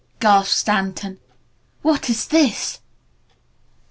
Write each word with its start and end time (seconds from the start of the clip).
gasped 0.19 0.57
Stanton. 0.57 1.19
"What 1.83 2.09
is 2.09 2.25
this?" 2.25 2.79